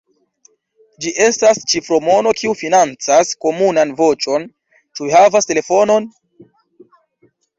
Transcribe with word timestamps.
Ĝi 1.03 1.11
estas 1.25 1.59
ĉifromono 1.73 2.31
kiu 2.39 2.55
financas 2.61 3.33
Komunan 3.45 3.93
Voĉon. 4.01 4.47
Ĉu 4.97 5.05
vi 5.09 5.13
havas 5.19 5.49
telefonon? 5.51 6.09